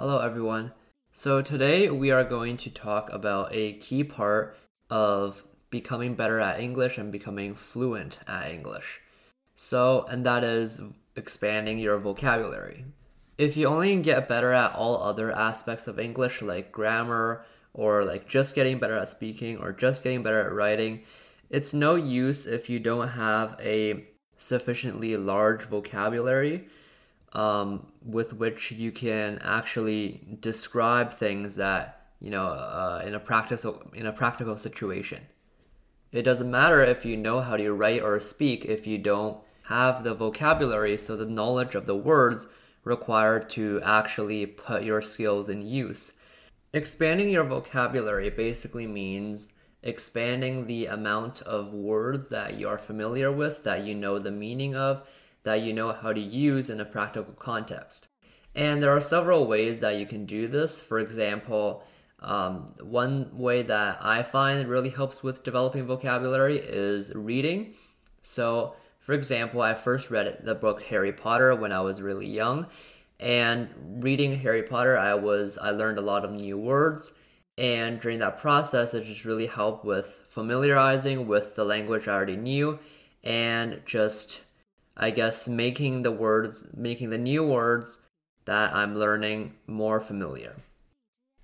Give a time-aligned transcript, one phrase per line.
[0.00, 0.72] Hello, everyone.
[1.12, 4.56] So, today we are going to talk about a key part
[4.88, 9.02] of becoming better at English and becoming fluent at English.
[9.56, 10.80] So, and that is
[11.16, 12.86] expanding your vocabulary.
[13.36, 17.44] If you only get better at all other aspects of English, like grammar,
[17.74, 21.02] or like just getting better at speaking, or just getting better at writing,
[21.50, 24.06] it's no use if you don't have a
[24.38, 26.68] sufficiently large vocabulary
[27.32, 33.82] um, with which you can actually describe things that you know uh, in a practical
[33.94, 35.22] in a practical situation.
[36.12, 40.02] It doesn't matter if you know how to write or speak if you don't have
[40.02, 42.48] the vocabulary, so the knowledge of the words
[42.82, 46.12] required to actually put your skills in use.
[46.72, 49.52] Expanding your vocabulary basically means
[49.82, 54.74] expanding the amount of words that you are familiar with, that you know the meaning
[54.74, 55.06] of,
[55.42, 58.08] that you know how to use in a practical context.
[58.54, 60.80] And there are several ways that you can do this.
[60.80, 61.84] For example,
[62.20, 67.74] um, one way that I find really helps with developing vocabulary is reading.
[68.22, 72.66] So, for example, I first read the book Harry Potter when I was really young,
[73.18, 73.68] and
[74.02, 77.12] reading Harry Potter, I was I learned a lot of new words,
[77.56, 82.36] and during that process, it just really helped with familiarizing with the language I already
[82.36, 82.78] knew,
[83.24, 84.44] and just
[84.96, 87.98] I guess making the words, making the new words
[88.44, 90.56] that I'm learning more familiar.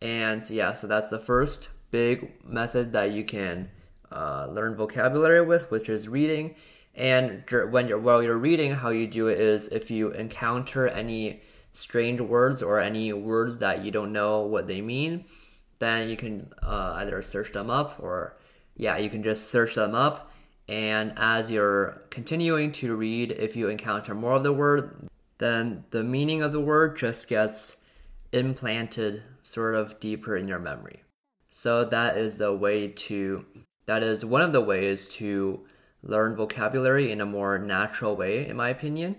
[0.00, 3.70] And yeah, so that's the first big method that you can
[4.10, 6.54] uh, learn vocabulary with, which is reading.
[6.94, 11.42] And when you're while you're reading, how you do it is if you encounter any
[11.72, 15.24] strange words or any words that you don't know what they mean,
[15.78, 18.36] then you can uh, either search them up or
[18.76, 20.31] yeah, you can just search them up
[20.72, 25.06] and as you're continuing to read, if you encounter more of the word,
[25.36, 27.76] then the meaning of the word just gets
[28.32, 31.02] implanted sort of deeper in your memory.
[31.50, 33.44] So that is the way to,
[33.84, 35.60] that is one of the ways to
[36.02, 39.16] learn vocabulary in a more natural way, in my opinion.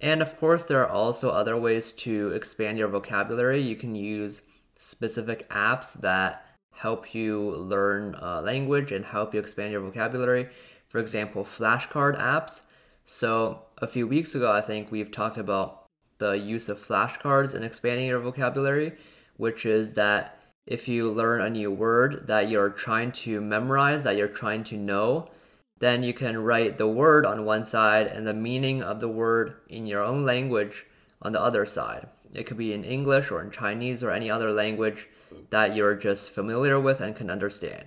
[0.00, 3.60] And of course, there are also other ways to expand your vocabulary.
[3.60, 4.40] You can use
[4.78, 10.48] specific apps that help you learn uh, language and help you expand your vocabulary.
[10.88, 12.62] For example, flashcard apps.
[13.04, 15.86] So, a few weeks ago, I think we've talked about
[16.18, 18.92] the use of flashcards in expanding your vocabulary,
[19.36, 24.16] which is that if you learn a new word that you're trying to memorize, that
[24.16, 25.30] you're trying to know,
[25.78, 29.54] then you can write the word on one side and the meaning of the word
[29.68, 30.84] in your own language
[31.22, 32.08] on the other side.
[32.34, 35.08] It could be in English or in Chinese or any other language
[35.50, 37.86] that you're just familiar with and can understand.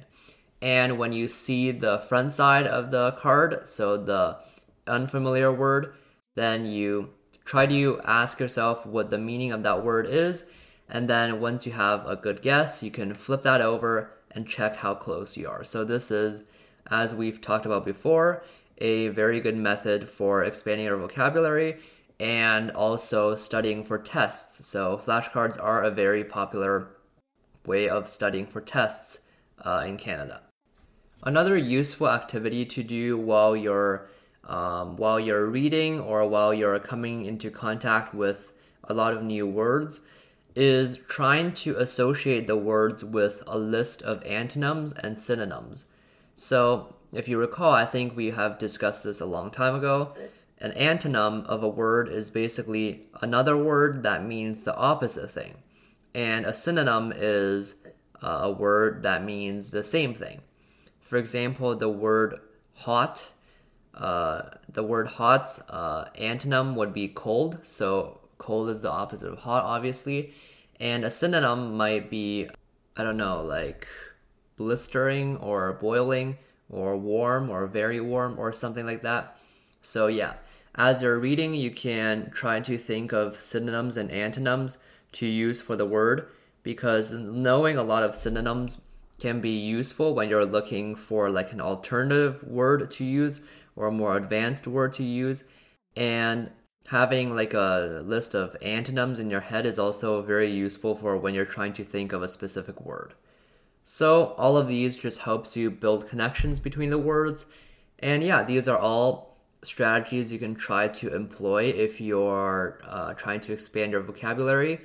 [0.61, 4.37] And when you see the front side of the card, so the
[4.87, 5.93] unfamiliar word,
[6.35, 7.09] then you
[7.45, 10.43] try to ask yourself what the meaning of that word is.
[10.87, 14.77] And then once you have a good guess, you can flip that over and check
[14.77, 15.63] how close you are.
[15.63, 16.43] So, this is,
[16.89, 18.43] as we've talked about before,
[18.77, 21.77] a very good method for expanding your vocabulary
[22.19, 24.65] and also studying for tests.
[24.67, 26.89] So, flashcards are a very popular
[27.65, 29.19] way of studying for tests
[29.65, 30.41] uh, in Canada.
[31.23, 34.07] Another useful activity to do while you're
[34.47, 38.53] um, while you're reading or while you're coming into contact with
[38.85, 39.99] a lot of new words
[40.55, 45.85] is trying to associate the words with a list of antonyms and synonyms.
[46.35, 50.13] So, if you recall, I think we have discussed this a long time ago.
[50.59, 55.55] An antonym of a word is basically another word that means the opposite thing
[56.13, 57.75] and a synonym is
[58.21, 60.41] uh, a word that means the same thing.
[61.11, 62.39] For example, the word
[62.73, 63.27] hot,
[63.93, 67.59] uh, the word hot's uh, antonym would be cold.
[67.63, 70.33] So cold is the opposite of hot, obviously.
[70.79, 72.47] And a synonym might be,
[72.95, 73.89] I don't know, like
[74.55, 76.37] blistering or boiling
[76.69, 79.37] or warm or very warm or something like that.
[79.81, 80.35] So yeah,
[80.75, 84.77] as you're reading, you can try to think of synonyms and antonyms
[85.11, 86.29] to use for the word
[86.63, 88.79] because knowing a lot of synonyms
[89.21, 93.39] can be useful when you're looking for like an alternative word to use
[93.75, 95.43] or a more advanced word to use.
[95.95, 96.49] And
[96.87, 101.35] having like a list of antonyms in your head is also very useful for when
[101.35, 103.13] you're trying to think of a specific word.
[103.83, 107.45] So all of these just helps you build connections between the words.
[107.99, 113.41] And yeah these are all strategies you can try to employ if you're uh, trying
[113.41, 114.81] to expand your vocabulary.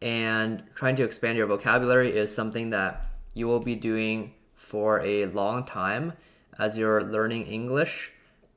[0.00, 3.06] And trying to expand your vocabulary is something that
[3.36, 6.14] you will be doing for a long time
[6.58, 8.10] as you're learning English.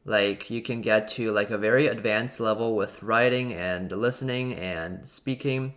[0.05, 5.07] Like you can get to like a very advanced level with writing and listening and
[5.07, 5.73] speaking.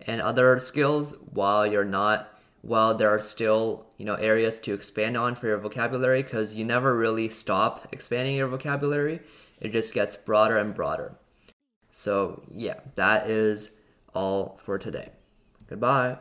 [0.00, 2.28] and other skills while you're not
[2.60, 6.64] while there are still you know areas to expand on for your vocabulary because you
[6.64, 9.20] never really stop expanding your vocabulary
[9.60, 11.16] it just gets broader and broader
[11.90, 13.70] so yeah that is
[14.14, 15.08] all for today
[15.68, 16.18] goodbye